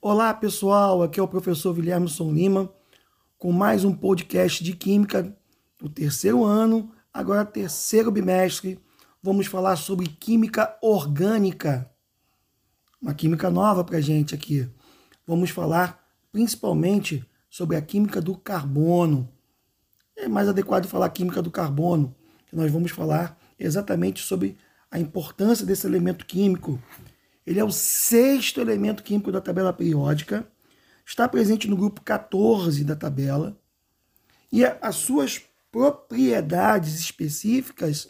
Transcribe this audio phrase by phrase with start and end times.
[0.00, 2.70] Olá pessoal, aqui é o professor Guilherme Lima
[3.38, 5.34] com mais um podcast de Química
[5.78, 8.78] do terceiro ano, agora terceiro bimestre.
[9.22, 11.90] Vamos falar sobre Química Orgânica,
[13.00, 14.68] uma química nova para gente aqui.
[15.26, 19.28] Vamos falar principalmente sobre a química do carbono.
[20.14, 22.14] É mais adequado falar química do carbono,
[22.46, 24.56] que nós vamos falar exatamente sobre
[24.90, 26.78] a importância desse elemento químico
[27.46, 30.46] ele é o sexto elemento químico da tabela periódica,
[31.04, 33.56] está presente no grupo 14 da tabela,
[34.50, 35.40] e as suas
[35.70, 38.08] propriedades específicas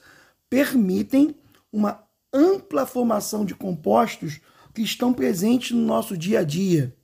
[0.49, 1.35] permitem
[1.71, 2.03] uma
[2.33, 4.41] ampla formação de compostos
[4.73, 6.95] que estão presentes no nosso dia a dia,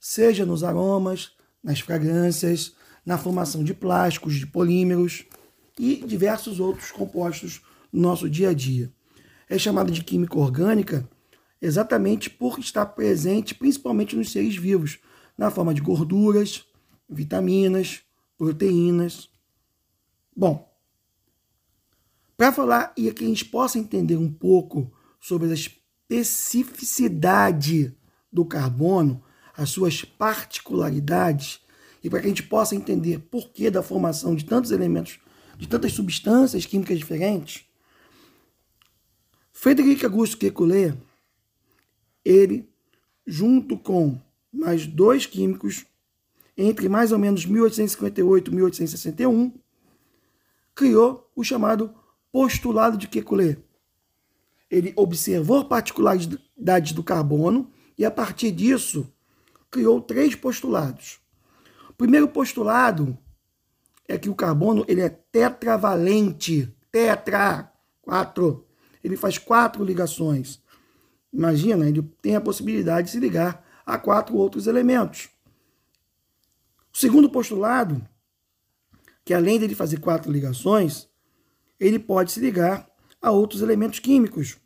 [0.00, 1.32] seja nos aromas,
[1.62, 2.74] nas fragrâncias,
[3.04, 5.24] na formação de plásticos, de polímeros
[5.78, 7.62] e diversos outros compostos
[7.92, 8.92] no nosso dia a dia.
[9.48, 11.08] É chamada de química orgânica
[11.60, 14.98] exatamente por estar presente principalmente nos seres vivos,
[15.36, 16.64] na forma de gorduras,
[17.08, 18.02] vitaminas,
[18.36, 19.30] proteínas.
[20.34, 20.68] Bom,
[22.36, 27.96] para falar e que a gente possa entender um pouco sobre a especificidade
[28.32, 29.22] do carbono,
[29.56, 31.60] as suas particularidades,
[32.02, 35.18] e para que a gente possa entender por que da formação de tantos elementos,
[35.56, 37.64] de tantas substâncias químicas diferentes,
[39.52, 40.96] Frederic Auguste Kekulé
[42.24, 42.68] ele,
[43.26, 44.20] junto com
[44.52, 45.86] mais dois químicos,
[46.56, 49.52] entre mais ou menos 1858 e 1861,
[50.74, 51.94] criou o chamado
[52.32, 53.56] postulado de Kekulé.
[54.70, 59.10] Ele observou particularidades do carbono e, a partir disso,
[59.70, 61.20] criou três postulados.
[61.88, 63.16] O primeiro postulado
[64.06, 68.66] é que o carbono ele é tetravalente, tetra, quatro.
[69.02, 70.60] Ele faz quatro ligações.
[71.32, 75.28] Imagina, ele tem a possibilidade de se ligar a quatro outros elementos.
[76.92, 78.06] O segundo postulado,
[79.24, 81.08] que além de fazer quatro ligações,
[81.78, 82.88] ele pode se ligar
[83.20, 84.56] a outros elementos químicos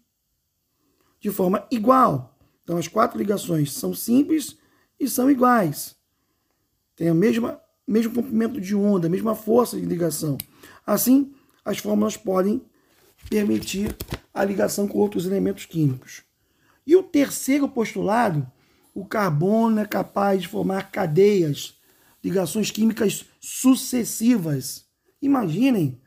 [1.20, 2.38] de forma igual.
[2.62, 4.56] Então, as quatro ligações são simples
[4.98, 5.96] e são iguais.
[6.96, 10.38] Tem a mesma mesmo comprimento de onda, a mesma força de ligação.
[10.86, 12.62] Assim, as fórmulas podem
[13.28, 13.96] permitir
[14.32, 16.22] a ligação com outros elementos químicos.
[16.86, 18.50] E o terceiro postulado,
[18.94, 21.78] o carbono é capaz de formar cadeias,
[22.22, 24.84] ligações químicas sucessivas.
[25.20, 26.00] Imaginem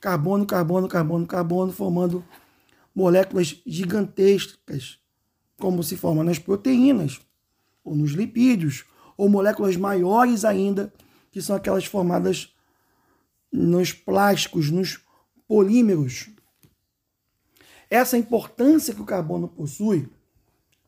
[0.00, 2.24] carbono, carbono, carbono, carbono formando
[2.94, 4.98] moléculas gigantescas,
[5.58, 7.20] como se forma nas proteínas,
[7.84, 8.84] ou nos lipídios,
[9.16, 10.92] ou moléculas maiores ainda,
[11.30, 12.54] que são aquelas formadas
[13.52, 15.00] nos plásticos, nos
[15.46, 16.28] polímeros.
[17.88, 20.08] Essa importância que o carbono possui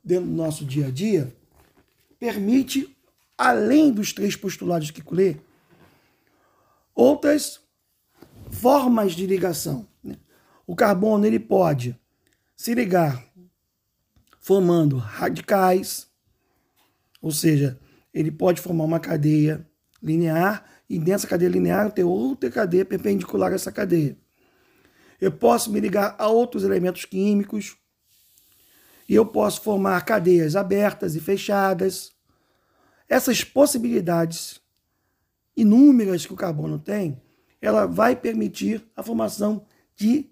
[0.08, 1.30] dentro do nosso dia a dia,
[2.18, 2.96] permite,
[3.36, 5.36] além dos três postulados que colê,
[6.94, 7.60] outras
[8.50, 9.86] formas de ligação.
[10.02, 10.16] Né?
[10.66, 11.94] O carbono ele pode
[12.56, 13.22] se ligar
[14.40, 16.08] formando radicais,
[17.20, 17.78] ou seja,
[18.14, 19.68] ele pode formar uma cadeia
[20.02, 24.16] linear e nessa cadeia linear ter outra cadeia perpendicular a essa cadeia.
[25.20, 27.76] Eu posso me ligar a outros elementos químicos,
[29.08, 32.12] e eu posso formar cadeias abertas e fechadas.
[33.08, 34.60] Essas possibilidades
[35.56, 37.20] inúmeras que o carbono tem,
[37.60, 39.64] ela vai permitir a formação
[39.96, 40.30] de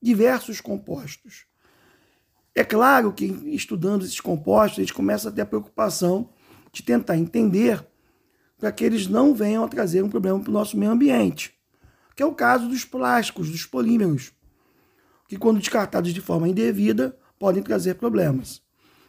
[0.00, 1.44] diversos compostos.
[2.54, 6.30] É claro que estudando esses compostos, a gente começa a ter a preocupação
[6.72, 7.86] de tentar entender
[8.58, 11.54] para que eles não venham a trazer um problema para o nosso meio ambiente,
[12.16, 14.32] que é o caso dos plásticos, dos polímeros,
[15.28, 18.62] que quando descartados de forma indevida, podem trazer problemas.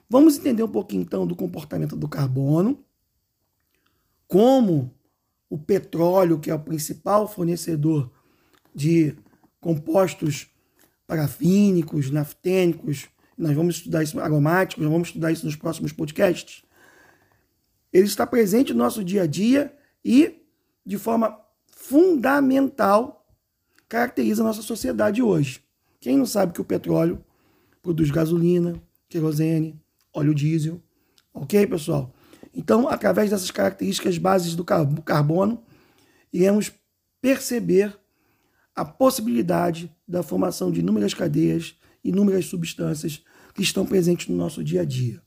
[0.09, 2.83] Vamos entender um pouquinho então do comportamento do carbono,
[4.27, 4.93] como
[5.49, 8.11] o petróleo, que é o principal fornecedor
[8.73, 9.15] de
[9.59, 10.47] compostos
[11.05, 16.63] parafínicos, naftênicos, nós vamos estudar isso aromáticos, nós vamos estudar isso nos próximos podcasts.
[17.93, 19.73] Ele está presente no nosso dia a dia
[20.03, 20.43] e,
[20.85, 23.25] de forma fundamental,
[23.87, 25.63] caracteriza a nossa sociedade hoje.
[25.99, 27.23] Quem não sabe que o petróleo
[27.87, 28.75] produz gasolina,
[29.07, 29.81] querosene,
[30.13, 30.83] óleo diesel.
[31.33, 32.13] Ok, pessoal?
[32.53, 35.63] Então, através dessas características bases do carbono,
[36.33, 36.69] iremos
[37.21, 37.97] perceber
[38.75, 43.23] a possibilidade da formação de inúmeras cadeias, inúmeras substâncias
[43.55, 45.21] que estão presentes no nosso dia a dia.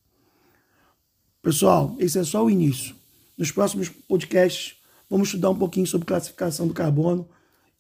[1.40, 2.94] Pessoal, esse é só o início.
[3.38, 4.76] Nos próximos podcasts,
[5.08, 7.26] vamos estudar um pouquinho sobre classificação do carbono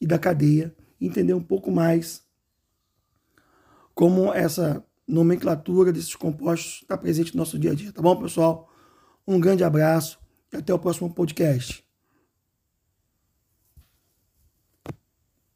[0.00, 2.29] e da cadeia, entender um pouco mais
[4.00, 8.66] como essa nomenclatura desses compostos está presente no nosso dia a dia, tá bom, pessoal?
[9.28, 10.18] Um grande abraço
[10.50, 11.84] e até o próximo podcast.